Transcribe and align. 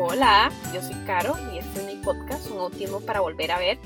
Hola, 0.00 0.52
yo 0.72 0.80
soy 0.80 0.94
Caro 1.04 1.34
y 1.52 1.58
este 1.58 1.80
es 1.80 1.86
mi 1.86 2.00
podcast, 2.00 2.48
un 2.52 2.58
autismo 2.58 3.00
para 3.00 3.18
volver 3.18 3.50
a 3.50 3.58
ver. 3.58 3.78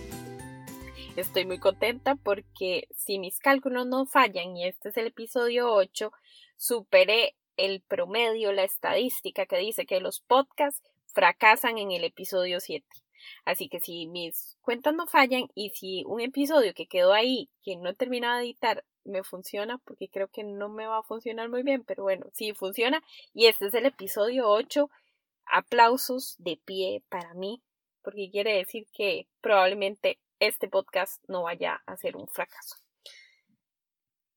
Estoy 1.16 1.46
muy 1.46 1.59
contenta 1.59 2.16
porque 2.16 2.86
si 2.95 3.18
mis 3.18 3.39
cálculos 3.39 3.86
no 3.86 4.04
fallan 4.04 4.54
y 4.54 4.67
este 4.67 4.90
es 4.90 4.98
el 4.98 5.07
episodio 5.07 5.72
8, 5.72 6.12
superé 6.59 7.35
el 7.57 7.80
promedio, 7.80 8.53
la 8.53 8.62
estadística 8.62 9.46
que 9.46 9.57
dice 9.57 9.86
que 9.86 10.00
los 10.00 10.21
podcasts 10.21 10.82
fracasan 11.07 11.79
en 11.79 11.93
el 11.93 12.04
episodio 12.04 12.61
7. 12.61 12.86
Así 13.46 13.71
que 13.71 13.81
si 13.81 14.07
mis 14.07 14.58
cuentas 14.61 14.94
no 14.94 15.07
fallan 15.07 15.49
y 15.54 15.71
si 15.71 16.04
un 16.07 16.21
episodio 16.21 16.75
que 16.75 16.89
quedó 16.89 17.14
ahí, 17.14 17.49
que 17.63 17.76
no 17.76 17.89
he 17.89 17.94
terminado 17.94 18.36
de 18.36 18.44
editar, 18.44 18.85
me 19.04 19.22
funciona, 19.22 19.79
porque 19.79 20.08
creo 20.08 20.29
que 20.29 20.44
no 20.44 20.68
me 20.68 20.86
va 20.86 20.99
a 20.99 21.03
funcionar 21.03 21.49
muy 21.49 21.63
bien, 21.63 21.85
pero 21.85 22.03
bueno, 22.03 22.26
sí 22.35 22.53
funciona. 22.53 23.03
Y 23.32 23.46
este 23.46 23.67
es 23.67 23.75
el 23.75 23.86
episodio 23.86 24.49
8. 24.49 24.90
Aplausos 25.46 26.37
de 26.39 26.61
pie 26.64 27.05
para 27.09 27.35
mí, 27.35 27.63
porque 28.03 28.31
quiere 28.31 28.57
decir 28.57 28.87
que 28.93 29.29
probablemente 29.41 30.21
este 30.39 30.68
podcast 30.68 31.23
no 31.29 31.43
vaya 31.43 31.82
a 31.87 31.96
ser 31.96 32.17
un 32.17 32.28
fracaso. 32.28 32.77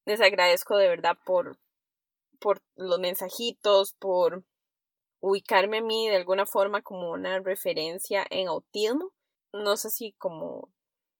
Les 0.05 0.21
agradezco 0.21 0.77
de 0.77 0.87
verdad 0.87 1.17
por, 1.25 1.57
por 2.39 2.61
los 2.75 2.99
mensajitos, 2.99 3.93
por 3.93 4.43
ubicarme 5.19 5.79
a 5.79 5.81
mí 5.81 6.07
de 6.09 6.17
alguna 6.17 6.45
forma 6.45 6.81
como 6.81 7.11
una 7.11 7.39
referencia 7.39 8.25
en 8.29 8.47
autismo. 8.47 9.11
No 9.51 9.77
sé 9.77 9.89
si 9.89 10.13
como 10.13 10.69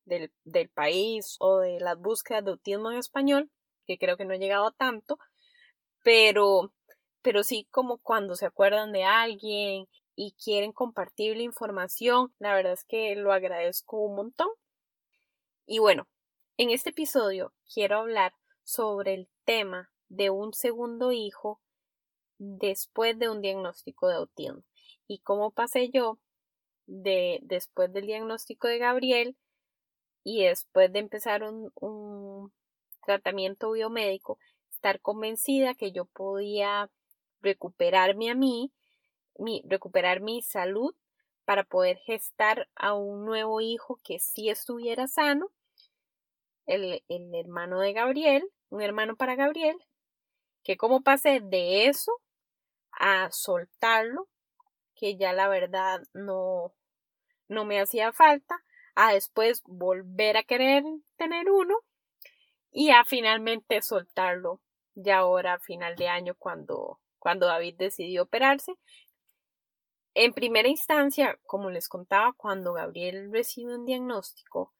del, 0.05 0.31
del 0.43 0.69
país 0.69 1.37
o 1.39 1.59
de 1.59 1.79
las 1.79 1.97
búsquedas 1.97 2.45
de 2.45 2.51
autismo 2.51 2.91
en 2.91 2.97
español, 2.97 3.49
que 3.87 3.97
creo 3.97 4.17
que 4.17 4.25
no 4.25 4.33
he 4.33 4.39
llegado 4.39 4.67
a 4.67 4.71
tanto, 4.71 5.17
pero, 6.05 6.71
pero 7.25 7.43
sí 7.43 7.67
como 7.71 7.97
cuando 7.97 8.35
se 8.35 8.45
acuerdan 8.45 8.91
de 8.91 9.03
alguien 9.03 9.87
y 10.15 10.33
quieren 10.33 10.71
compartir 10.71 11.35
la 11.35 11.41
información, 11.41 12.31
la 12.37 12.53
verdad 12.53 12.73
es 12.73 12.83
que 12.83 13.15
lo 13.15 13.33
agradezco 13.33 13.97
un 13.97 14.15
montón. 14.15 14.47
Y 15.65 15.79
bueno, 15.79 16.07
en 16.57 16.69
este 16.69 16.91
episodio 16.91 17.51
quiero 17.73 17.97
hablar 17.97 18.33
sobre 18.63 19.15
el 19.15 19.27
tema 19.43 19.91
de 20.07 20.29
un 20.29 20.53
segundo 20.53 21.11
hijo 21.11 21.59
después 22.37 23.17
de 23.17 23.27
un 23.27 23.41
diagnóstico 23.41 24.07
de 24.07 24.17
autismo 24.17 24.63
y 25.07 25.17
cómo 25.21 25.49
pasé 25.49 25.89
yo 25.89 26.19
de 26.85 27.39
después 27.41 27.91
del 27.91 28.05
diagnóstico 28.05 28.67
de 28.67 28.77
Gabriel 28.77 29.35
y 30.23 30.43
después 30.43 30.93
de 30.93 30.99
empezar 30.99 31.41
un, 31.41 31.71
un 31.73 32.53
tratamiento 33.03 33.71
biomédico, 33.71 34.37
estar 34.69 35.01
convencida 35.01 35.73
que 35.73 35.91
yo 35.91 36.05
podía 36.05 36.91
recuperarme 37.41 38.29
a 38.29 38.35
mí, 38.35 38.71
mi, 39.37 39.63
recuperar 39.67 40.21
mi 40.21 40.41
salud 40.41 40.95
para 41.45 41.63
poder 41.63 41.97
gestar 41.99 42.67
a 42.75 42.93
un 42.93 43.25
nuevo 43.25 43.61
hijo 43.61 43.99
que 44.03 44.19
sí 44.19 44.49
estuviera 44.49 45.07
sano, 45.07 45.51
el, 46.65 47.03
el 47.07 47.35
hermano 47.35 47.79
de 47.79 47.93
Gabriel, 47.93 48.43
un 48.69 48.81
hermano 48.81 49.15
para 49.15 49.35
Gabriel, 49.35 49.77
que 50.63 50.77
como 50.77 51.01
pasé 51.01 51.39
de 51.41 51.87
eso 51.87 52.11
a 52.91 53.29
soltarlo, 53.31 54.27
que 54.95 55.17
ya 55.17 55.33
la 55.33 55.47
verdad 55.47 56.01
no, 56.13 56.73
no 57.47 57.65
me 57.65 57.79
hacía 57.79 58.11
falta, 58.13 58.63
a 58.95 59.13
después 59.13 59.61
volver 59.65 60.37
a 60.37 60.43
querer 60.43 60.83
tener 61.17 61.49
uno 61.51 61.75
y 62.71 62.91
a 62.91 63.03
finalmente 63.03 63.81
soltarlo 63.81 64.61
ya 64.95 65.17
ahora 65.17 65.53
a 65.53 65.59
final 65.59 65.95
de 65.95 66.07
año 66.07 66.35
cuando, 66.37 66.99
cuando 67.25 67.47
David 67.47 67.73
decidió 67.79 68.21
operarse. 68.21 68.75
En 70.13 70.31
primera 70.31 70.67
instancia, 70.69 71.39
como 71.47 71.71
les 71.71 71.89
contaba, 71.89 72.33
cuando 72.33 72.71
Gabriel 72.71 73.31
recibe 73.31 73.73
un 73.73 73.83
diagnóstico 73.83 74.75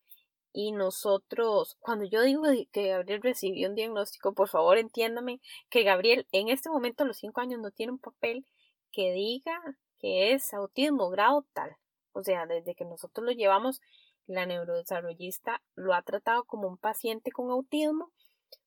y 0.54 0.72
nosotros, 0.72 1.76
cuando 1.80 2.06
yo 2.06 2.22
digo 2.22 2.44
que 2.72 2.90
Gabriel 2.90 3.24
recibió 3.24 3.68
un 3.68 3.74
diagnóstico, 3.74 4.36
por 4.36 4.48
favor 4.48 4.78
entiéndame 4.78 5.42
que 5.72 5.82
Gabriel 5.82 6.28
en 6.32 6.50
este 6.50 6.70
momento 6.70 7.04
a 7.04 7.08
los 7.08 7.18
cinco 7.18 7.42
años 7.42 7.60
no 7.60 7.72
tiene 7.72 7.94
un 7.94 8.00
papel 8.00 8.46
que 8.92 9.12
diga 9.12 9.60
que 9.98 10.34
es 10.34 10.54
autismo 10.54 11.10
grado 11.10 11.48
tal. 11.52 11.76
O 12.12 12.22
sea, 12.22 12.46
desde 12.46 12.76
que 12.76 12.86
nosotros 12.86 13.26
lo 13.26 13.32
llevamos 13.32 13.82
la 14.28 14.46
neurodesarrollista 14.46 15.64
lo 15.74 15.96
ha 15.96 16.04
tratado 16.04 16.44
como 16.44 16.68
un 16.68 16.78
paciente 16.78 17.32
con 17.32 17.50
autismo. 17.50 18.12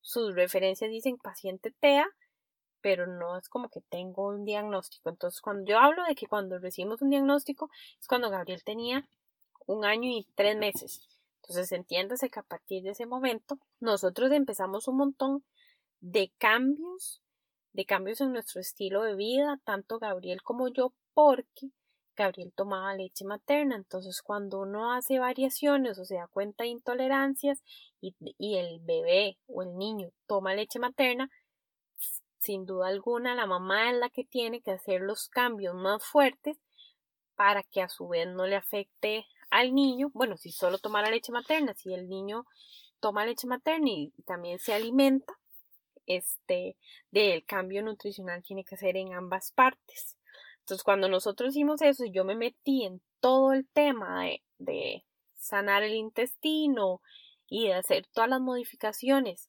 Sus 0.01 0.35
referencias 0.35 0.91
dicen 0.91 1.17
paciente 1.17 1.73
TEA, 1.79 2.09
pero 2.81 3.07
no 3.07 3.37
es 3.37 3.49
como 3.49 3.69
que 3.69 3.81
tengo 3.81 4.29
un 4.29 4.45
diagnóstico. 4.45 5.11
Entonces, 5.11 5.41
cuando 5.41 5.65
yo 5.65 5.79
hablo 5.79 6.05
de 6.05 6.15
que 6.15 6.27
cuando 6.27 6.59
recibimos 6.59 7.03
un 7.03 7.11
diagnóstico 7.11 7.71
es 8.01 8.07
cuando 8.07 8.31
Gabriel 8.31 8.63
tenía 8.65 9.09
un 9.67 9.85
año 9.85 10.11
y 10.11 10.27
tres 10.35 10.57
meses. 10.57 11.07
Entonces, 11.43 11.73
entiéndase 11.73 12.31
que 12.31 12.41
a 12.41 12.43
partir 12.43 12.83
de 12.83 12.91
ese 12.91 13.07
momento 13.07 13.59
nosotros 13.81 14.33
empezamos 14.33 14.89
un 14.89 14.97
montón 14.97 15.45
de 16.01 16.33
cambios, 16.39 17.23
de 17.73 17.85
cambios 17.85 18.21
en 18.21 18.33
nuestro 18.33 18.61
estilo 18.61 19.03
de 19.03 19.15
vida, 19.15 19.61
tanto 19.65 19.99
Gabriel 19.99 20.43
como 20.43 20.69
yo, 20.69 20.93
porque 21.15 21.71
Gabriel 22.19 22.53
tomaba 22.55 22.95
leche 22.95 23.25
materna. 23.25 23.77
Entonces, 23.77 24.23
cuando 24.23 24.61
uno 24.61 24.93
hace 24.93 25.19
variaciones 25.19 25.99
o 25.99 26.05
se 26.05 26.17
da 26.17 26.27
cuenta 26.27 26.65
de 26.65 26.71
intolerancias 26.71 27.63
y, 28.01 28.15
el 28.57 28.81
bebé 28.81 29.39
o 29.47 29.63
el 29.63 29.77
niño 29.77 30.11
toma 30.27 30.55
leche 30.55 30.79
materna, 30.79 31.31
sin 32.39 32.67
duda 32.67 32.89
alguna 32.89 33.35
la 33.35 33.47
mamá 33.47 33.91
es 33.91 33.97
la 33.97 34.11
que 34.11 34.25
tiene 34.25 34.61
que 34.61 34.71
hacer 34.71 35.01
los 35.01 35.29
cambios 35.29 35.75
más 35.75 36.05
fuertes 36.05 36.59
para 37.35 37.63
que 37.63 37.83
a 37.83 37.89
su 37.89 38.09
vez 38.09 38.27
no 38.27 38.47
le 38.47 38.57
afecte 38.57 39.27
al 39.51 39.75
niño. 39.75 40.11
Bueno, 40.13 40.37
si 40.37 40.51
solo 40.51 40.79
tomara 40.79 41.11
leche 41.11 41.33
materna, 41.33 41.75
si 41.75 41.95
el 41.95 42.09
niño 42.09 42.47
toma 43.01 43.27
leche 43.27 43.47
materna 43.47 43.89
y 43.89 44.13
también 44.27 44.59
se 44.59 44.75
alimenta, 44.75 45.39
este, 46.07 46.77
del 47.11 47.45
cambio 47.45 47.83
nutricional 47.83 48.43
tiene 48.43 48.65
que 48.65 48.77
ser 48.77 48.97
en 48.97 49.15
ambas 49.15 49.53
partes. 49.53 50.19
Entonces, 50.61 50.83
cuando 50.83 51.09
nosotros 51.09 51.51
hicimos 51.51 51.81
eso, 51.83 52.05
yo 52.07 52.25
me 52.25 52.35
metí 52.35 52.85
en 52.85 53.01
todo 53.21 53.53
el 53.53 53.67
tema 53.69 54.25
de, 54.59 55.05
sanar 55.37 55.83
el 55.85 55.95
intestino 55.95 57.01
y 57.47 57.69
de 57.69 57.75
hacer 57.75 58.07
todas 58.13 58.29
las 58.29 58.41
modificaciones 58.41 59.49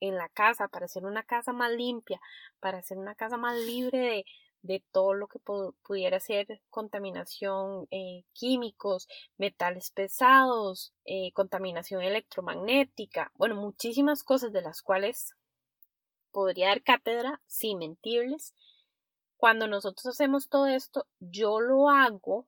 en 0.00 0.16
la 0.16 0.28
casa 0.28 0.68
para 0.68 0.86
hacer 0.86 1.04
una 1.04 1.22
casa 1.22 1.52
más 1.52 1.72
limpia, 1.72 2.20
para 2.58 2.78
hacer 2.78 2.98
una 2.98 3.14
casa 3.14 3.36
más 3.36 3.56
libre 3.56 4.24
de, 4.62 4.82
todo 4.92 5.14
lo 5.14 5.28
que 5.28 5.38
pudiera 5.38 6.20
ser 6.20 6.60
contaminación 6.68 7.86
eh, 7.90 8.24
químicos, 8.32 9.08
metales 9.38 9.90
pesados, 9.90 10.92
eh, 11.04 11.32
contaminación 11.32 12.02
electromagnética, 12.02 13.32
bueno, 13.36 13.54
muchísimas 13.54 14.22
cosas 14.22 14.52
de 14.52 14.62
las 14.62 14.82
cuales 14.82 15.34
podría 16.30 16.68
dar 16.68 16.82
cátedra 16.82 17.40
sin 17.46 17.78
mentirles. 17.78 18.54
Cuando 19.36 19.66
nosotros 19.66 20.06
hacemos 20.06 20.48
todo 20.48 20.66
esto, 20.66 21.06
yo 21.18 21.60
lo 21.60 21.88
hago, 21.88 22.46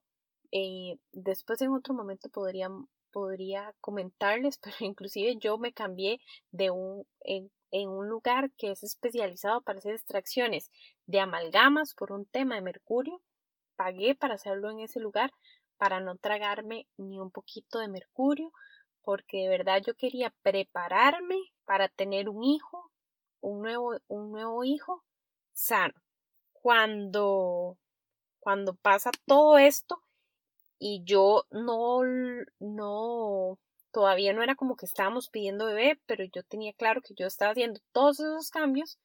eh, 0.52 0.98
después 1.12 1.62
en 1.62 1.72
otro 1.72 1.94
momento 1.94 2.28
podría, 2.28 2.68
podría 3.12 3.74
comentarles, 3.80 4.58
pero 4.62 4.76
inclusive 4.80 5.36
yo 5.36 5.58
me 5.58 5.72
cambié 5.72 6.20
de 6.50 6.70
un, 6.70 7.06
en, 7.20 7.50
un 7.88 8.08
lugar 8.08 8.50
que 8.56 8.70
es 8.70 8.82
especializado 8.82 9.62
para 9.62 9.78
hacer 9.78 9.94
extracciones 9.94 10.70
de 11.06 11.20
amalgamas 11.20 11.94
por 11.94 12.12
un 12.12 12.26
tema 12.26 12.56
de 12.56 12.62
mercurio. 12.62 13.20
Pagué 13.76 14.14
para 14.14 14.34
hacerlo 14.34 14.70
en 14.70 14.80
ese 14.80 15.00
lugar 15.00 15.32
para 15.76 16.00
no 16.00 16.16
tragarme 16.16 16.86
ni 16.96 17.18
un 17.18 17.30
poquito 17.30 17.78
de 17.78 17.88
mercurio, 17.88 18.52
porque 19.02 19.38
de 19.38 19.48
verdad 19.48 19.82
yo 19.84 19.94
quería 19.94 20.32
prepararme 20.42 21.36
para 21.64 21.88
tener 21.88 22.28
un 22.28 22.44
hijo, 22.44 22.90
un 23.40 23.62
nuevo, 23.62 23.96
un 24.08 24.30
nuevo 24.30 24.64
hijo 24.64 25.02
sano 25.52 25.94
cuando, 26.62 27.76
cuando 28.38 28.74
pasa 28.74 29.10
todo 29.26 29.58
esto 29.58 30.02
y 30.84 31.04
yo 31.04 31.46
no, 31.52 32.00
no, 32.58 33.56
todavía 33.92 34.32
no 34.32 34.42
era 34.42 34.56
como 34.56 34.74
que 34.74 34.84
estábamos 34.84 35.28
pidiendo 35.28 35.66
bebé, 35.66 36.00
pero 36.06 36.24
yo 36.24 36.42
tenía 36.42 36.72
claro 36.72 37.02
que 37.02 37.14
yo 37.14 37.28
estaba 37.28 37.52
haciendo 37.52 37.78
todos 37.92 38.18
esos 38.18 38.50
cambios 38.50 38.98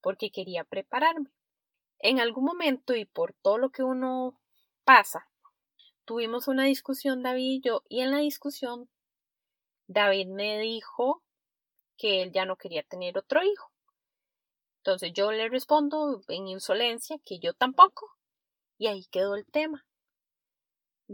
porque 0.00 0.30
quería 0.30 0.62
prepararme. 0.62 1.32
En 1.98 2.20
algún 2.20 2.44
momento 2.44 2.94
y 2.94 3.04
por 3.04 3.34
todo 3.42 3.58
lo 3.58 3.70
que 3.70 3.82
uno 3.82 4.40
pasa, 4.84 5.28
tuvimos 6.04 6.46
una 6.46 6.66
discusión 6.66 7.24
David 7.24 7.50
y 7.50 7.60
yo 7.62 7.82
y 7.88 8.02
en 8.02 8.12
la 8.12 8.18
discusión 8.18 8.88
David 9.88 10.28
me 10.28 10.60
dijo 10.60 11.24
que 11.96 12.22
él 12.22 12.30
ya 12.30 12.44
no 12.44 12.54
quería 12.54 12.84
tener 12.84 13.18
otro 13.18 13.42
hijo. 13.42 13.72
Entonces 14.76 15.12
yo 15.12 15.32
le 15.32 15.48
respondo 15.48 16.20
en 16.28 16.46
insolencia 16.46 17.16
que 17.24 17.40
yo 17.40 17.54
tampoco. 17.54 18.12
Y 18.78 18.86
ahí 18.86 19.04
quedó 19.10 19.34
el 19.34 19.46
tema. 19.46 19.84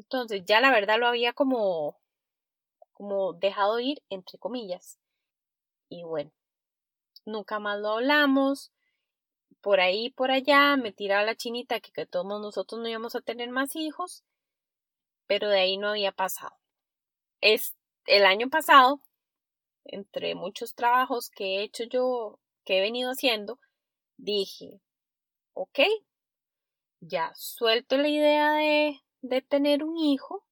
Entonces 0.00 0.42
ya 0.46 0.62
la 0.62 0.70
verdad 0.70 0.98
lo 0.98 1.06
había 1.06 1.34
como, 1.34 2.00
como 2.92 3.34
dejado 3.34 3.80
ir, 3.80 4.02
entre 4.08 4.38
comillas. 4.38 4.98
Y 5.90 6.04
bueno, 6.04 6.32
nunca 7.26 7.58
más 7.58 7.78
lo 7.78 7.90
hablamos. 7.90 8.72
por 9.60 9.80
ahí 9.80 10.10
por 10.10 10.30
allá 10.30 10.76
me 10.76 10.92
tiraba 10.92 11.22
la 11.24 11.36
chinita 11.36 11.80
que, 11.80 11.92
que 11.92 12.06
todos 12.06 12.26
nosotros 12.26 12.80
no 12.80 12.88
íbamos 12.88 13.14
a 13.14 13.20
tener 13.20 13.50
más 13.50 13.76
hijos, 13.76 14.24
pero 15.26 15.48
de 15.50 15.60
ahí 15.60 15.76
no 15.76 15.88
había 15.90 16.12
pasado. 16.12 16.56
Es 17.42 17.76
el 18.06 18.24
año 18.24 18.48
pasado, 18.48 19.02
entre 19.84 20.34
muchos 20.34 20.74
trabajos 20.74 21.28
que 21.30 21.58
he 21.58 21.62
hecho 21.62 21.84
yo, 21.84 22.40
que 22.64 22.78
he 22.78 22.80
venido 22.80 23.10
haciendo, 23.10 23.60
dije, 24.16 24.80
ok, 25.54 25.80
ya 27.00 27.32
suelto 27.34 27.98
la 27.98 28.08
idea 28.08 28.52
de, 28.54 29.00
de 29.22 29.42
tener 29.42 29.84
un 29.84 29.96
hijo, 29.96 30.44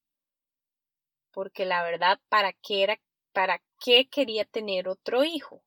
porque 1.33 1.65
la 1.65 1.83
verdad, 1.83 2.21
¿para 2.29 2.53
qué 2.53 2.83
era, 2.83 3.01
para 3.33 3.63
qué 3.85 4.09
quería 4.09 4.45
tener 4.45 4.89
otro 4.89 5.25
hijo? 5.25 5.63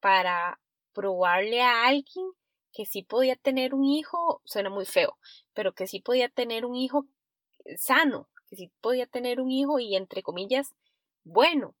Para 0.00 0.60
probarle 0.92 1.62
a 1.62 1.86
alguien 1.86 2.26
que 2.72 2.86
sí 2.86 3.02
podía 3.02 3.36
tener 3.36 3.74
un 3.74 3.84
hijo, 3.84 4.40
suena 4.44 4.70
muy 4.70 4.84
feo, 4.84 5.16
pero 5.52 5.74
que 5.74 5.86
sí 5.86 6.00
podía 6.00 6.28
tener 6.28 6.64
un 6.64 6.76
hijo 6.76 7.06
sano, 7.76 8.28
que 8.48 8.56
sí 8.56 8.72
podía 8.80 9.06
tener 9.06 9.40
un 9.40 9.50
hijo 9.50 9.78
y 9.78 9.96
entre 9.96 10.22
comillas, 10.22 10.74
bueno. 11.24 11.74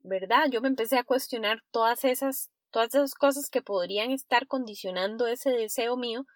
¿Verdad? 0.00 0.48
Yo 0.50 0.60
me 0.60 0.68
empecé 0.68 0.98
a 0.98 1.04
cuestionar 1.04 1.62
todas 1.70 2.04
esas, 2.04 2.50
todas 2.70 2.94
esas 2.94 3.14
cosas 3.14 3.48
que 3.48 3.62
podrían 3.62 4.10
estar 4.10 4.46
condicionando 4.46 5.26
ese 5.26 5.50
deseo 5.50 5.96
mío 5.96 6.26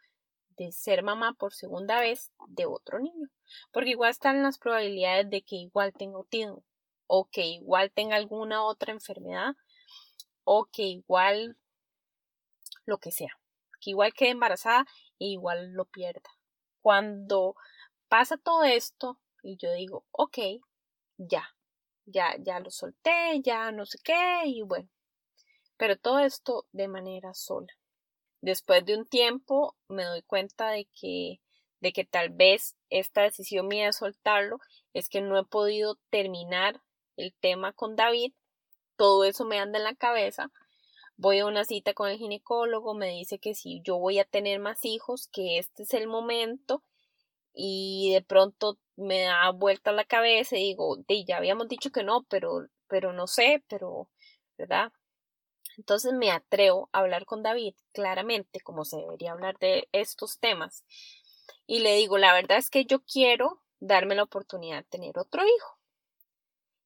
de 0.58 0.72
ser 0.72 1.02
mamá 1.02 1.34
por 1.34 1.54
segunda 1.54 2.00
vez 2.00 2.32
de 2.48 2.66
otro 2.66 2.98
niño. 2.98 3.28
Porque 3.72 3.90
igual 3.90 4.10
están 4.10 4.42
las 4.42 4.58
probabilidades 4.58 5.30
de 5.30 5.42
que 5.42 5.56
igual 5.56 5.92
tenga 5.92 6.18
autismo 6.18 6.64
o 7.06 7.26
que 7.30 7.46
igual 7.46 7.90
tenga 7.92 8.16
alguna 8.16 8.64
otra 8.64 8.92
enfermedad 8.92 9.54
o 10.44 10.66
que 10.66 10.82
igual 10.82 11.56
lo 12.84 12.98
que 12.98 13.12
sea, 13.12 13.38
que 13.80 13.90
igual 13.90 14.12
quede 14.12 14.30
embarazada 14.30 14.84
e 15.18 15.26
igual 15.26 15.72
lo 15.72 15.84
pierda. 15.84 16.30
Cuando 16.82 17.54
pasa 18.08 18.36
todo 18.36 18.64
esto 18.64 19.18
y 19.42 19.56
yo 19.56 19.72
digo, 19.72 20.04
ok, 20.10 20.38
ya, 21.18 21.54
ya, 22.04 22.34
ya 22.38 22.60
lo 22.60 22.70
solté, 22.70 23.40
ya 23.42 23.70
no 23.72 23.86
sé 23.86 23.98
qué 24.02 24.42
y 24.46 24.62
bueno, 24.62 24.88
pero 25.76 25.96
todo 25.96 26.18
esto 26.18 26.66
de 26.72 26.88
manera 26.88 27.32
sola. 27.34 27.77
Después 28.40 28.84
de 28.84 28.96
un 28.96 29.06
tiempo 29.06 29.76
me 29.88 30.04
doy 30.04 30.22
cuenta 30.22 30.70
de 30.70 30.88
que 31.00 31.40
de 31.80 31.92
que 31.92 32.04
tal 32.04 32.30
vez 32.30 32.76
esta 32.90 33.22
decisión 33.22 33.68
mía 33.68 33.86
de 33.86 33.92
soltarlo 33.92 34.58
es 34.94 35.08
que 35.08 35.20
no 35.20 35.38
he 35.38 35.44
podido 35.44 35.96
terminar 36.10 36.82
el 37.16 37.34
tema 37.34 37.72
con 37.72 37.96
David, 37.96 38.32
todo 38.96 39.24
eso 39.24 39.44
me 39.44 39.58
anda 39.60 39.78
en 39.78 39.84
la 39.84 39.94
cabeza. 39.94 40.50
Voy 41.16 41.38
a 41.40 41.46
una 41.46 41.64
cita 41.64 41.94
con 41.94 42.08
el 42.08 42.18
ginecólogo, 42.18 42.94
me 42.94 43.10
dice 43.10 43.38
que 43.38 43.54
si 43.54 43.80
yo 43.82 43.98
voy 43.98 44.18
a 44.18 44.24
tener 44.24 44.60
más 44.60 44.84
hijos, 44.84 45.28
que 45.32 45.58
este 45.58 45.84
es 45.84 45.94
el 45.94 46.06
momento 46.08 46.82
y 47.54 48.12
de 48.14 48.22
pronto 48.22 48.78
me 48.96 49.22
da 49.22 49.50
vuelta 49.50 49.92
la 49.92 50.04
cabeza 50.04 50.56
y 50.56 50.60
digo, 50.60 50.96
ya 51.26 51.36
habíamos 51.38 51.68
dicho 51.68 51.90
que 51.90 52.04
no, 52.04 52.24
pero 52.24 52.68
pero 52.88 53.12
no 53.12 53.26
sé, 53.26 53.62
pero 53.68 54.08
¿verdad? 54.56 54.92
Entonces 55.78 56.12
me 56.12 56.32
atrevo 56.32 56.90
a 56.92 56.98
hablar 56.98 57.24
con 57.24 57.44
David 57.44 57.74
claramente, 57.92 58.60
como 58.60 58.84
se 58.84 58.96
debería 58.96 59.30
hablar 59.30 59.58
de 59.58 59.88
estos 59.92 60.40
temas. 60.40 60.84
Y 61.66 61.78
le 61.78 61.94
digo, 61.94 62.18
la 62.18 62.34
verdad 62.34 62.58
es 62.58 62.68
que 62.68 62.84
yo 62.84 63.04
quiero 63.04 63.62
darme 63.78 64.16
la 64.16 64.24
oportunidad 64.24 64.78
de 64.78 64.90
tener 64.90 65.18
otro 65.18 65.44
hijo. 65.46 65.78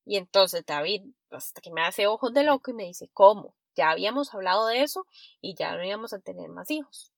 Y 0.05 0.17
entonces 0.17 0.67
David, 0.67 1.05
hasta 1.31 1.62
que 1.62 1.71
me 1.71 1.83
hace 1.83 2.06
ojos 2.06 2.35
de 2.35 2.43
loco 2.43 2.71
y 2.71 2.75
me 2.75 2.85
dice, 2.85 3.09
¿cómo? 3.15 3.55
Ya 3.75 3.91
habíamos 3.91 4.35
hablado 4.35 4.67
de 4.67 4.83
eso 4.83 5.06
y 5.41 5.55
ya 5.55 5.75
no 5.75 5.83
íbamos 5.83 6.12
a 6.12 6.19
tener 6.19 6.50
más 6.50 6.71
hijos. 6.71 7.12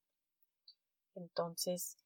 Entonces 1.17 1.97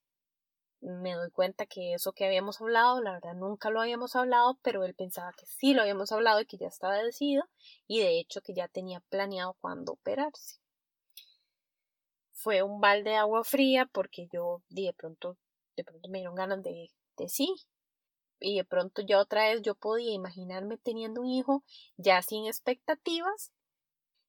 me 0.80 1.14
doy 1.14 1.30
cuenta 1.30 1.66
que 1.66 1.94
eso 1.94 2.12
que 2.12 2.24
habíamos 2.26 2.60
hablado, 2.60 3.00
la 3.02 3.12
verdad 3.12 3.34
nunca 3.34 3.70
lo 3.70 3.80
habíamos 3.80 4.16
hablado, 4.16 4.58
pero 4.62 4.84
él 4.84 4.94
pensaba 4.94 5.32
que 5.32 5.46
sí 5.46 5.74
lo 5.74 5.82
habíamos 5.82 6.12
hablado 6.12 6.40
y 6.40 6.46
que 6.46 6.58
ya 6.58 6.68
estaba 6.68 7.02
decidido 7.02 7.44
y 7.86 8.00
de 8.00 8.18
hecho 8.18 8.40
que 8.40 8.54
ya 8.54 8.68
tenía 8.68 9.00
planeado 9.08 9.56
cuándo 9.60 9.92
operarse. 9.92 10.58
Fue 12.32 12.62
un 12.62 12.80
balde 12.80 13.10
de 13.10 13.16
agua 13.16 13.44
fría 13.44 13.86
porque 13.86 14.28
yo 14.32 14.62
de 14.68 14.92
pronto, 14.96 15.36
de 15.76 15.84
pronto 15.84 16.08
me 16.08 16.18
dieron 16.18 16.36
ganas 16.36 16.62
de, 16.62 16.90
de 17.16 17.28
sí, 17.28 17.54
y 18.40 18.56
de 18.56 18.64
pronto 18.64 19.02
ya 19.02 19.18
otra 19.18 19.48
vez 19.48 19.62
yo 19.62 19.74
podía 19.74 20.12
imaginarme 20.12 20.78
teniendo 20.78 21.20
un 21.20 21.28
hijo 21.28 21.64
ya 21.96 22.22
sin 22.22 22.46
expectativas, 22.46 23.52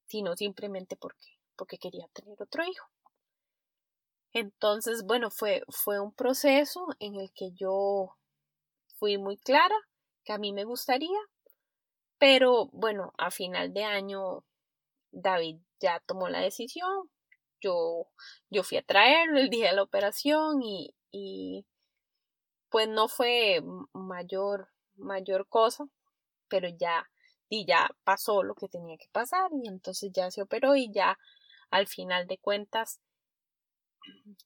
sino 0.06 0.36
simplemente 0.36 0.96
porque, 0.96 1.38
porque 1.56 1.78
quería 1.78 2.08
tener 2.08 2.40
otro 2.42 2.64
hijo. 2.64 2.88
Entonces, 4.32 5.04
bueno, 5.04 5.30
fue, 5.30 5.62
fue 5.68 6.00
un 6.00 6.12
proceso 6.12 6.86
en 7.00 7.16
el 7.16 7.32
que 7.32 7.52
yo 7.52 8.16
fui 8.98 9.18
muy 9.18 9.36
clara 9.38 9.74
que 10.24 10.32
a 10.32 10.38
mí 10.38 10.52
me 10.52 10.64
gustaría, 10.64 11.18
pero 12.18 12.66
bueno, 12.72 13.12
a 13.18 13.30
final 13.30 13.72
de 13.72 13.84
año 13.84 14.44
David 15.10 15.58
ya 15.80 16.00
tomó 16.06 16.28
la 16.28 16.40
decisión, 16.40 17.10
yo, 17.60 18.06
yo 18.50 18.62
fui 18.62 18.78
a 18.78 18.82
traerlo 18.82 19.38
el 19.38 19.50
día 19.50 19.70
de 19.70 19.76
la 19.76 19.82
operación 19.82 20.62
y, 20.62 20.94
y 21.10 21.66
pues 22.70 22.88
no 22.88 23.08
fue 23.08 23.62
mayor, 23.92 24.68
mayor 24.96 25.48
cosa, 25.48 25.86
pero 26.48 26.68
ya, 26.68 27.10
y 27.48 27.66
ya 27.66 27.88
pasó 28.04 28.42
lo 28.42 28.54
que 28.54 28.68
tenía 28.68 28.96
que 28.98 29.08
pasar 29.12 29.50
y 29.52 29.68
entonces 29.68 30.10
ya 30.12 30.30
se 30.30 30.42
operó 30.42 30.76
y 30.76 30.92
ya 30.92 31.18
al 31.70 31.86
final 31.86 32.26
de 32.26 32.38
cuentas 32.38 33.00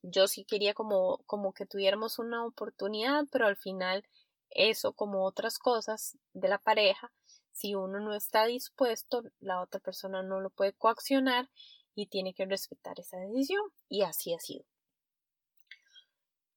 yo 0.02 0.26
sí 0.28 0.44
quería 0.44 0.74
como, 0.74 1.18
como 1.26 1.52
que 1.52 1.66
tuviéramos 1.66 2.18
una 2.18 2.44
oportunidad, 2.44 3.24
pero 3.30 3.46
al 3.46 3.56
final 3.56 4.04
eso 4.50 4.92
como 4.92 5.24
otras 5.24 5.58
cosas 5.58 6.16
de 6.32 6.48
la 6.48 6.58
pareja, 6.58 7.12
si 7.52 7.74
uno 7.74 8.00
no 8.00 8.14
está 8.14 8.46
dispuesto, 8.46 9.22
la 9.40 9.60
otra 9.60 9.80
persona 9.80 10.22
no 10.22 10.40
lo 10.40 10.50
puede 10.50 10.72
coaccionar 10.72 11.50
y 11.94 12.06
tiene 12.06 12.34
que 12.34 12.46
respetar 12.46 12.98
esa 12.98 13.18
decisión 13.18 13.62
y 13.88 14.02
así 14.02 14.34
ha 14.34 14.38
sido. 14.38 14.64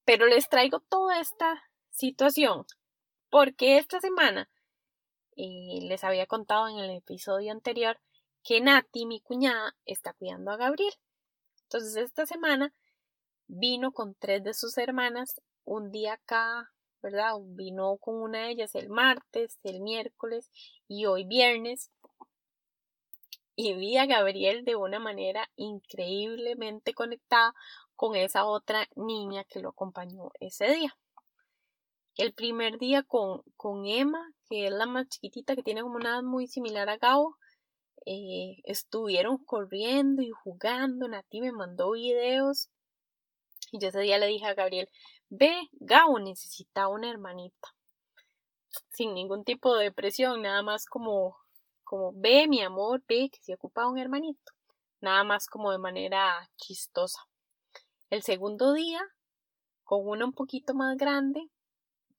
Pero 0.05 0.25
les 0.25 0.49
traigo 0.49 0.79
toda 0.79 1.19
esta 1.19 1.63
situación 1.91 2.65
porque 3.29 3.77
esta 3.77 3.99
semana 3.99 4.49
y 5.35 5.81
les 5.87 6.03
había 6.03 6.25
contado 6.25 6.67
en 6.67 6.79
el 6.79 6.97
episodio 6.97 7.51
anterior 7.51 7.99
que 8.43 8.61
Nati, 8.61 9.05
mi 9.05 9.19
cuñada, 9.21 9.75
está 9.85 10.13
cuidando 10.13 10.51
a 10.51 10.57
Gabriel. 10.57 10.93
Entonces 11.63 11.95
esta 11.97 12.25
semana 12.25 12.73
vino 13.47 13.91
con 13.91 14.15
tres 14.15 14.43
de 14.43 14.53
sus 14.53 14.77
hermanas 14.77 15.41
un 15.65 15.91
día 15.91 16.13
acá, 16.13 16.71
¿verdad? 17.01 17.33
Vino 17.41 17.97
con 17.97 18.15
una 18.15 18.43
de 18.43 18.51
ellas 18.51 18.75
el 18.75 18.89
martes, 18.89 19.57
el 19.63 19.81
miércoles 19.81 20.49
y 20.87 21.05
hoy 21.05 21.25
viernes. 21.25 21.91
Y 23.55 23.73
vi 23.73 23.97
a 23.97 24.05
Gabriel 24.05 24.65
de 24.65 24.75
una 24.75 24.99
manera 24.99 25.49
increíblemente 25.55 26.93
conectada 26.93 27.53
con 27.95 28.15
esa 28.15 28.45
otra 28.45 28.87
niña 28.95 29.43
que 29.45 29.59
lo 29.59 29.69
acompañó 29.69 30.29
ese 30.39 30.67
día. 30.67 30.95
El 32.15 32.33
primer 32.33 32.77
día 32.77 33.03
con, 33.03 33.41
con 33.55 33.85
Emma, 33.85 34.31
que 34.49 34.67
es 34.67 34.71
la 34.71 34.85
más 34.85 35.07
chiquitita, 35.09 35.55
que 35.55 35.63
tiene 35.63 35.81
como 35.81 35.95
una 35.95 36.09
edad 36.09 36.23
muy 36.23 36.47
similar 36.47 36.89
a 36.89 36.97
Gabo, 36.97 37.37
eh, 38.05 38.61
estuvieron 38.63 39.37
corriendo 39.37 40.21
y 40.21 40.29
jugando. 40.31 41.07
Nati 41.07 41.41
me 41.41 41.51
mandó 41.51 41.91
videos. 41.91 42.69
Y 43.71 43.79
yo 43.79 43.89
ese 43.89 43.99
día 43.99 44.17
le 44.17 44.27
dije 44.27 44.45
a 44.45 44.53
Gabriel, 44.53 44.89
ve, 45.29 45.69
Gabo 45.73 46.19
necesita 46.19 46.87
una 46.87 47.09
hermanita. 47.09 47.75
Sin 48.89 49.13
ningún 49.13 49.43
tipo 49.43 49.75
de 49.75 49.91
presión, 49.91 50.41
nada 50.41 50.61
más 50.61 50.85
como, 50.85 51.37
como, 51.83 52.11
ve, 52.13 52.47
mi 52.47 52.61
amor, 52.61 53.03
ve, 53.07 53.29
que 53.31 53.39
se 53.41 53.55
ocupa 53.55 53.87
un 53.87 53.97
hermanito. 53.97 54.53
Nada 55.01 55.23
más 55.23 55.47
como 55.47 55.71
de 55.71 55.77
manera 55.77 56.49
chistosa. 56.55 57.21
El 58.09 58.23
segundo 58.23 58.73
día, 58.73 59.01
con 59.83 60.07
una 60.07 60.25
un 60.25 60.33
poquito 60.33 60.73
más 60.73 60.97
grande, 60.97 61.49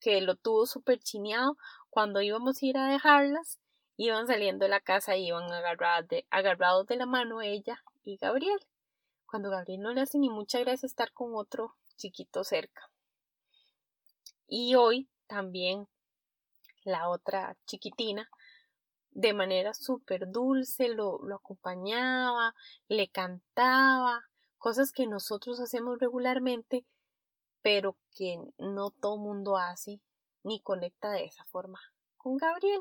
que 0.01 0.21
lo 0.21 0.37
tuvo 0.37 0.67
súper 0.67 1.01
chineado, 1.01 1.57
cuando 1.91 2.21
íbamos 2.21 2.63
a 2.63 2.67
ir 2.67 2.79
a 2.79 2.89
dejarlas, 2.89 3.59
iban 3.97 4.27
saliendo 4.27 4.65
de 4.65 4.71
la 4.71 4.81
casa 4.81 5.17
y 5.17 5.27
iban 5.27 5.51
agarrados 5.53 6.09
de, 6.09 6.27
agarrados 6.31 6.87
de 6.87 6.97
la 6.97 7.07
mano 7.07 7.43
ella 7.43 7.83
y 8.05 8.17
Gabriel. 8.17 8.61
Cuando 9.29 9.51
Gabriel 9.51 9.83
no 9.83 9.93
le 9.93 10.01
hace 10.01 10.19
ni 10.19 10.31
mucha 10.31 10.59
gracia 10.61 10.87
estar 10.87 11.13
con 11.13 11.35
otro 11.35 11.77
chiquito 11.97 12.45
cerca. 12.45 12.91
Y 14.47 14.75
hoy 14.75 15.11
también 15.27 15.87
la 16.83 17.11
otra 17.11 17.59
chiquitina 17.67 18.31
de 19.11 19.35
manera 19.35 19.75
súper 19.75 20.31
dulce 20.31 20.89
lo, 20.89 21.19
lo 21.23 21.37
acompañaba, 21.37 22.55
le 22.89 23.09
cantaba, 23.09 24.25
cosas 24.57 24.93
que 24.93 25.07
nosotros 25.07 25.61
hacemos 25.61 25.99
regularmente, 25.99 26.87
pero 27.61 27.99
que 28.17 28.41
no 28.57 28.91
todo 28.93 29.19
mundo 29.19 29.59
hace 29.59 30.01
ni 30.43 30.63
conecta 30.63 31.11
de 31.11 31.27
esa 31.27 31.45
forma 31.45 31.81
con 32.17 32.39
Gabriel. 32.39 32.81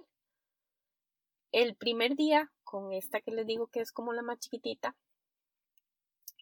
El 1.51 1.75
primer 1.75 2.15
día, 2.15 2.53
con 2.63 2.93
esta 2.93 3.19
que 3.19 3.31
les 3.31 3.45
digo 3.45 3.67
que 3.67 3.81
es 3.81 3.91
como 3.91 4.13
la 4.13 4.21
más 4.21 4.39
chiquitita, 4.39 4.95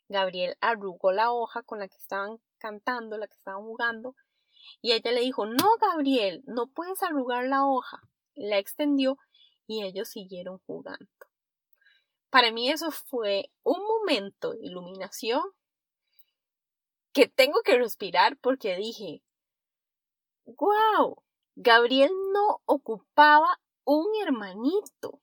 Gabriel 0.08 0.56
arrugó 0.62 1.12
la 1.12 1.32
hoja 1.32 1.64
con 1.64 1.80
la 1.80 1.88
que 1.88 1.98
estaban 1.98 2.40
cantando, 2.58 3.18
la 3.18 3.28
que 3.28 3.36
estaban 3.36 3.64
jugando, 3.64 4.16
y 4.82 4.94
ella 4.94 5.12
le 5.12 5.22
dijo, 5.22 5.46
no, 5.46 5.78
Gabriel, 5.80 6.44
no 6.46 6.68
puedes 6.68 7.02
arrugar 7.04 7.46
la 7.46 7.66
hoja. 7.66 8.02
La 8.36 8.58
extendió 8.58 9.18
y 9.68 9.84
ellos 9.84 10.10
siguieron 10.10 10.60
jugando. 10.66 11.08
Para 12.30 12.52
mí 12.52 12.70
eso 12.70 12.92
fue 12.92 13.52
un 13.64 13.82
momento 13.84 14.54
de 14.54 14.66
iluminación 14.66 15.42
que 17.14 17.28
tengo 17.28 17.62
que 17.62 17.78
respirar 17.78 18.38
porque 18.38 18.76
dije, 18.76 19.24
wow, 20.46 21.24
Gabriel 21.56 22.12
no 22.34 22.62
ocupaba 22.66 23.62
un 23.86 24.08
hermanito. 24.22 25.22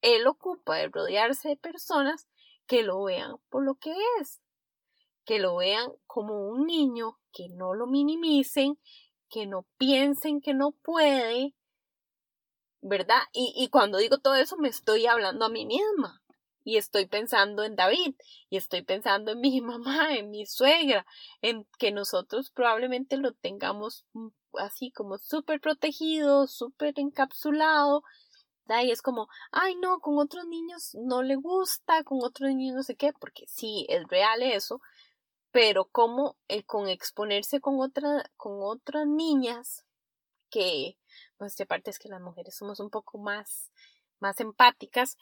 Él 0.00 0.26
ocupa 0.26 0.76
de 0.76 0.88
rodearse 0.88 1.50
de 1.50 1.56
personas 1.56 2.26
que 2.66 2.82
lo 2.82 3.02
vean 3.04 3.36
por 3.48 3.64
lo 3.64 3.74
que 3.76 3.94
es, 4.20 4.40
que 5.24 5.38
lo 5.38 5.56
vean 5.56 5.92
como 6.06 6.48
un 6.48 6.66
niño, 6.66 7.18
que 7.32 7.48
no 7.48 7.74
lo 7.74 7.86
minimicen, 7.86 8.78
que 9.28 9.46
no 9.46 9.66
piensen 9.78 10.40
que 10.40 10.54
no 10.54 10.72
puede, 10.72 11.54
¿verdad? 12.80 13.22
Y, 13.32 13.52
y 13.56 13.68
cuando 13.68 13.98
digo 13.98 14.18
todo 14.18 14.34
eso 14.34 14.56
me 14.56 14.68
estoy 14.68 15.06
hablando 15.06 15.44
a 15.44 15.48
mí 15.48 15.64
misma 15.66 16.22
y 16.64 16.76
estoy 16.76 17.06
pensando 17.06 17.64
en 17.64 17.76
David 17.76 18.14
y 18.48 18.56
estoy 18.56 18.82
pensando 18.82 19.32
en 19.32 19.40
mi 19.40 19.60
mamá, 19.60 20.14
en 20.16 20.30
mi 20.30 20.46
suegra, 20.46 21.06
en 21.40 21.66
que 21.78 21.92
nosotros 21.92 22.50
probablemente 22.50 23.16
lo 23.16 23.32
tengamos 23.32 24.04
mm, 24.12 24.28
así 24.58 24.90
como 24.90 25.18
súper 25.18 25.60
protegido, 25.60 26.46
súper 26.46 26.98
encapsulado. 26.98 28.02
Y 28.80 28.90
es 28.90 29.02
como, 29.02 29.28
ay 29.50 29.74
no, 29.76 30.00
con 30.00 30.18
otros 30.18 30.46
niños 30.46 30.94
no 30.94 31.22
le 31.22 31.36
gusta, 31.36 32.04
con 32.04 32.20
otros 32.22 32.50
niños 32.50 32.76
no 32.76 32.82
sé 32.82 32.94
qué, 32.96 33.12
porque 33.12 33.44
sí, 33.48 33.86
es 33.88 34.06
real 34.08 34.42
eso, 34.42 34.80
pero 35.50 35.84
como 35.84 36.36
eh, 36.48 36.64
con 36.64 36.88
exponerse 36.88 37.60
con, 37.60 37.80
otra, 37.80 38.30
con 38.36 38.62
otras 38.62 39.06
niñas, 39.06 39.84
que, 40.50 40.96
pues 41.36 41.56
de 41.56 41.66
parte 41.66 41.90
es 41.90 41.98
que 41.98 42.08
las 42.08 42.20
mujeres 42.20 42.56
somos 42.56 42.80
un 42.80 42.90
poco 42.90 43.18
más, 43.18 43.70
más 44.20 44.40
empáticas, 44.40 45.16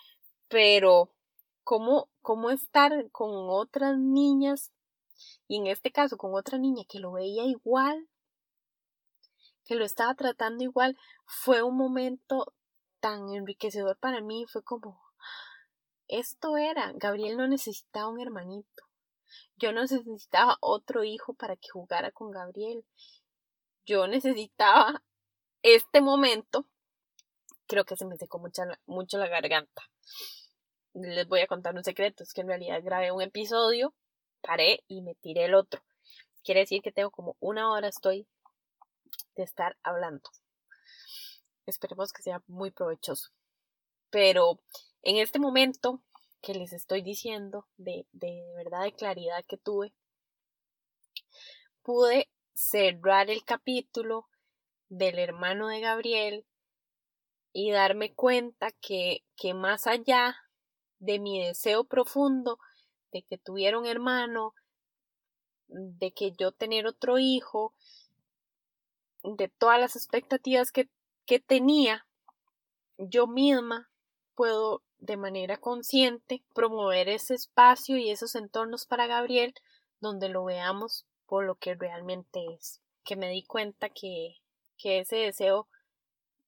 pero 0.48 1.12
cómo, 1.64 2.08
cómo 2.20 2.50
estar 2.50 3.10
con 3.10 3.30
otras 3.48 3.98
niñas, 3.98 4.70
y 5.48 5.56
en 5.56 5.66
este 5.66 5.90
caso 5.90 6.16
con 6.16 6.34
otra 6.34 6.58
niña 6.58 6.84
que 6.88 7.00
lo 7.00 7.12
veía 7.12 7.44
igual, 7.44 8.08
que 9.64 9.74
lo 9.76 9.84
estaba 9.84 10.14
tratando 10.14 10.64
igual, 10.64 10.96
fue 11.26 11.62
un 11.62 11.76
momento 11.76 12.52
tan 13.00 13.28
enriquecedor 13.30 13.96
para 13.98 14.20
mí, 14.20 14.46
fue 14.48 14.62
como, 14.62 15.00
esto 16.08 16.56
era, 16.56 16.92
Gabriel 16.94 17.36
no 17.36 17.48
necesitaba 17.48 18.08
un 18.08 18.20
hermanito, 18.20 18.84
yo 19.56 19.72
no 19.72 19.82
necesitaba 19.82 20.56
otro 20.60 21.04
hijo 21.04 21.34
para 21.34 21.56
que 21.56 21.68
jugara 21.70 22.10
con 22.12 22.30
Gabriel, 22.30 22.84
yo 23.86 24.06
necesitaba 24.06 25.02
este 25.62 26.00
momento, 26.00 26.66
creo 27.66 27.84
que 27.84 27.96
se 27.96 28.06
me 28.06 28.16
secó 28.16 28.38
mucho, 28.38 29.18
la 29.18 29.28
garganta 29.28 29.82
les 30.94 31.28
voy 31.28 31.40
a 31.40 31.46
contar 31.46 31.74
un 31.74 31.84
secreto, 31.84 32.22
es 32.22 32.32
que 32.32 32.40
en 32.40 32.48
realidad 32.48 32.82
grabé 32.82 33.12
un 33.12 33.22
episodio, 33.22 33.94
paré 34.40 34.84
y 34.88 35.02
me 35.02 35.14
tiré 35.14 35.44
el 35.44 35.54
otro. 35.54 35.82
Quiere 36.42 36.60
decir 36.60 36.82
que 36.82 36.92
tengo 36.92 37.10
como 37.10 37.36
una 37.40 37.70
hora 37.70 37.88
estoy 37.88 38.26
de 39.36 39.42
estar 39.42 39.76
hablando. 39.82 40.28
Esperemos 41.70 42.12
que 42.12 42.22
sea 42.22 42.42
muy 42.46 42.70
provechoso. 42.70 43.30
Pero 44.10 44.60
en 45.02 45.16
este 45.16 45.38
momento 45.38 46.02
que 46.42 46.54
les 46.54 46.72
estoy 46.72 47.02
diciendo 47.02 47.66
de, 47.76 48.06
de 48.12 48.44
verdad 48.56 48.82
de 48.82 48.92
claridad 48.92 49.44
que 49.46 49.56
tuve, 49.56 49.94
pude 51.82 52.28
cerrar 52.54 53.30
el 53.30 53.44
capítulo 53.44 54.28
del 54.88 55.18
hermano 55.18 55.68
de 55.68 55.80
Gabriel 55.80 56.44
y 57.52 57.70
darme 57.70 58.14
cuenta 58.14 58.72
que, 58.72 59.24
que 59.36 59.54
más 59.54 59.86
allá 59.86 60.36
de 60.98 61.18
mi 61.18 61.44
deseo 61.44 61.84
profundo 61.84 62.58
de 63.12 63.22
que 63.22 63.38
tuviera 63.38 63.78
un 63.78 63.86
hermano, 63.86 64.54
de 65.68 66.12
que 66.12 66.32
yo 66.32 66.52
tener 66.52 66.86
otro 66.86 67.18
hijo, 67.18 67.74
de 69.22 69.48
todas 69.48 69.78
las 69.78 69.96
expectativas 69.96 70.72
que, 70.72 70.88
que 71.30 71.38
tenía, 71.38 72.08
yo 72.98 73.28
misma 73.28 73.88
puedo 74.34 74.82
de 74.98 75.16
manera 75.16 75.58
consciente 75.58 76.42
promover 76.52 77.08
ese 77.08 77.34
espacio 77.34 77.96
y 77.98 78.10
esos 78.10 78.34
entornos 78.34 78.84
para 78.84 79.06
Gabriel 79.06 79.54
donde 80.00 80.28
lo 80.28 80.42
veamos 80.42 81.06
por 81.26 81.44
lo 81.44 81.54
que 81.54 81.76
realmente 81.76 82.40
es. 82.52 82.80
Que 83.04 83.14
me 83.14 83.30
di 83.30 83.44
cuenta 83.44 83.90
que, 83.90 84.38
que 84.76 84.98
ese 84.98 85.18
deseo 85.18 85.68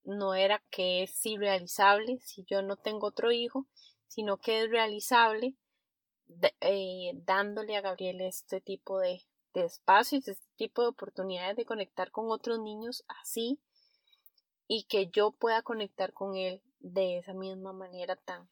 no 0.03 0.35
era 0.35 0.61
que 0.69 1.05
es 1.05 1.27
irrealizable 1.27 2.19
si 2.19 2.45
yo 2.51 2.61
no 2.61 2.75
tengo 2.75 3.07
otro 3.07 3.31
hijo, 3.31 3.69
sino 4.09 4.39
que 4.39 4.65
es 4.65 4.69
realizable 4.69 5.55
eh, 6.61 7.13
dándole 7.25 7.77
a 7.77 7.83
Gabriel 7.83 8.21
este 8.21 8.61
tipo 8.61 8.99
de, 8.99 9.23
de 9.55 9.65
espacios, 9.65 10.27
este 10.27 10.49
tipo 10.57 10.83
de 10.83 10.89
oportunidades 10.89 11.55
de 11.55 11.67
conectar 11.67 12.11
con 12.11 12.33
otros 12.33 12.59
niños 12.59 13.05
así 13.07 13.61
y 14.75 14.85
que 14.85 15.11
yo 15.11 15.33
pueda 15.33 15.61
conectar 15.61 16.15
con 16.15 16.35
él 16.35 16.63
de 16.81 17.19
esa 17.19 17.35
misma 17.35 17.75
manera 17.75 18.17
tan 18.17 18.49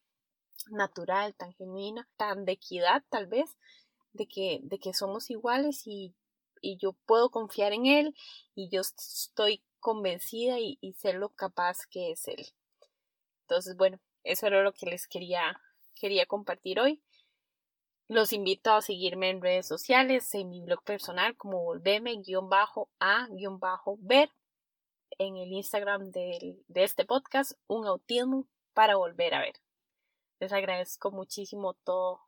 natural, 0.68 1.34
tan 1.34 1.54
genuina, 1.54 2.06
tan 2.18 2.44
de 2.44 2.52
equidad 2.52 3.02
tal 3.08 3.26
vez, 3.26 3.56
de 4.12 4.28
que, 4.28 4.60
de 4.62 4.78
que 4.78 4.92
somos 4.92 5.30
iguales 5.30 5.86
y, 5.86 6.14
y 6.60 6.76
yo 6.76 6.92
puedo 7.06 7.30
confiar 7.30 7.72
en 7.72 7.86
él 7.86 8.14
y 8.54 8.68
yo 8.68 8.82
estoy 8.82 9.64
convencida 9.78 10.58
y, 10.58 10.76
y 10.82 10.92
ser 10.92 11.14
lo 11.14 11.30
capaz 11.30 11.86
que 11.90 12.10
es 12.10 12.28
él. 12.28 12.46
Entonces, 13.44 13.74
bueno, 13.78 13.98
eso 14.22 14.46
era 14.46 14.62
lo 14.62 14.74
que 14.74 14.84
les 14.84 15.06
quería, 15.06 15.58
quería 15.94 16.26
compartir 16.26 16.80
hoy. 16.80 17.02
Los 18.08 18.34
invito 18.34 18.72
a 18.72 18.82
seguirme 18.82 19.30
en 19.30 19.40
redes 19.40 19.66
sociales, 19.66 20.34
en 20.34 20.50
mi 20.50 20.60
blog 20.60 20.82
personal 20.84 21.34
como 21.38 21.62
volveme-a-ver, 21.62 22.20
en 25.20 25.36
el 25.36 25.52
Instagram 25.52 26.12
de, 26.12 26.56
este 26.74 27.04
podcast, 27.04 27.52
un 27.66 27.86
autismo 27.86 28.48
para 28.72 28.96
volver 28.96 29.34
a 29.34 29.40
ver. 29.40 29.52
Les 30.38 30.50
agradezco 30.50 31.10
muchísimo 31.10 31.74
todo, 31.74 32.22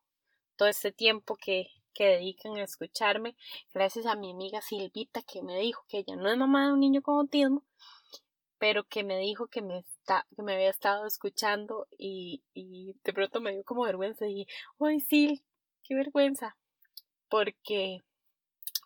todo 0.56 0.68
este 0.68 0.92
tiempo 0.92 1.36
que, 1.36 1.68
que 1.94 2.04
dedican 2.04 2.54
a 2.58 2.64
escucharme. 2.64 3.34
Gracias 3.72 4.04
a 4.04 4.14
mi 4.14 4.32
amiga 4.32 4.60
Silvita 4.60 5.22
que 5.22 5.40
me 5.40 5.56
dijo 5.58 5.86
que 5.88 6.00
ella 6.00 6.16
no 6.16 6.30
es 6.30 6.36
mamá 6.36 6.66
de 6.66 6.74
un 6.74 6.80
niño 6.80 7.00
con 7.00 7.18
autismo, 7.18 7.64
pero 8.58 8.84
que 8.84 9.04
me 9.04 9.16
dijo 9.16 9.46
que 9.46 9.62
me, 9.62 9.78
está, 9.78 10.26
que 10.36 10.42
me 10.42 10.52
había 10.52 10.68
estado 10.68 11.06
escuchando 11.06 11.88
y, 11.96 12.44
y 12.52 12.94
de 13.04 13.12
pronto 13.14 13.40
me 13.40 13.52
dio 13.52 13.64
como 13.64 13.84
vergüenza 13.84 14.26
y 14.26 14.34
dije, 14.34 14.52
¡ay, 14.78 15.00
Sil! 15.00 15.40
¡Qué 15.82 15.94
vergüenza! 15.94 16.58
Porque 17.30 18.02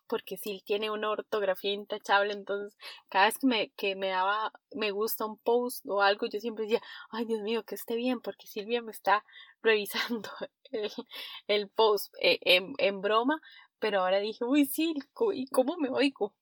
porque 0.06 0.36
Sil 0.38 0.62
tiene 0.64 0.90
una 0.90 1.10
ortografía 1.10 1.72
intachable, 1.72 2.32
entonces 2.32 2.76
cada 3.08 3.26
vez 3.26 3.38
que 3.38 3.46
me, 3.46 3.70
que 3.70 3.96
me 3.96 4.08
daba 4.08 4.52
me 4.75 4.90
gusta 4.90 5.26
un 5.26 5.38
post 5.38 5.84
o 5.86 6.02
algo, 6.02 6.26
yo 6.26 6.40
siempre 6.40 6.64
decía, 6.64 6.82
ay 7.10 7.25
Dios 7.25 7.40
mío, 7.42 7.64
que 7.64 7.75
esté 7.75 7.96
bien, 7.96 8.20
porque 8.20 8.46
Silvia 8.46 8.82
me 8.82 8.92
está 8.92 9.25
revisando 9.62 10.30
el, 10.72 10.92
el 11.48 11.68
post 11.68 12.14
eh, 12.20 12.38
en, 12.42 12.75
en, 12.78 13.00
broma, 13.00 13.40
pero 13.78 14.00
ahora 14.00 14.20
dije, 14.20 14.44
uy 14.44 14.66
Sil, 14.66 14.98
¿y 15.34 15.46
cómo 15.48 15.76
me 15.76 15.88
oigo? 15.90 16.34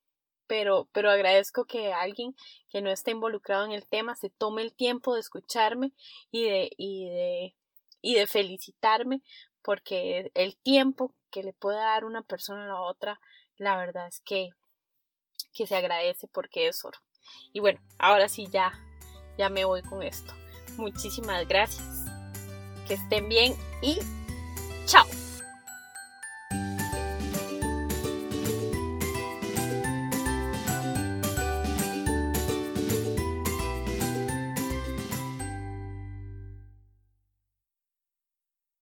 pero, 0.46 0.88
pero 0.92 1.10
agradezco 1.10 1.64
que 1.64 1.92
alguien 1.92 2.34
que 2.68 2.82
no 2.82 2.90
esté 2.90 3.12
involucrado 3.12 3.64
en 3.64 3.72
el 3.72 3.86
tema 3.86 4.14
se 4.16 4.30
tome 4.30 4.62
el 4.62 4.74
tiempo 4.74 5.14
de 5.14 5.20
escucharme 5.20 5.92
y 6.30 6.44
de, 6.44 6.70
y 6.76 7.06
de, 7.06 7.54
y 8.02 8.14
de 8.14 8.26
felicitarme 8.26 9.22
porque 9.62 10.30
el 10.34 10.56
tiempo 10.56 11.14
que 11.30 11.42
le 11.42 11.54
puede 11.54 11.78
dar 11.78 12.04
una 12.04 12.22
persona 12.22 12.64
a 12.64 12.68
la 12.68 12.80
otra, 12.80 13.20
la 13.58 13.76
verdad 13.76 14.06
es 14.08 14.20
que, 14.20 14.50
que 15.52 15.66
se 15.66 15.76
agradece 15.76 16.28
porque 16.28 16.68
es 16.68 16.84
oro. 16.84 16.98
Y 17.52 17.60
bueno, 17.60 17.80
ahora 17.98 18.28
sí 18.28 18.48
ya, 18.50 18.72
ya 19.38 19.48
me 19.48 19.64
voy 19.64 19.82
con 19.82 20.02
esto. 20.02 20.34
Muchísimas 20.76 21.46
gracias. 21.48 21.86
Que 22.86 22.94
estén 22.94 23.28
bien 23.28 23.54
y 23.80 23.98